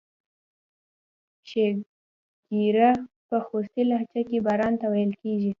شیګیره 1.49 2.89
په 3.27 3.37
خوستی 3.45 3.83
لهجه 3.89 4.21
کې 4.29 4.37
باران 4.45 4.73
ته 4.81 4.85
ویل 4.93 5.11
کیږي. 5.21 5.49